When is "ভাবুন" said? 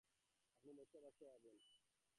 1.31-1.55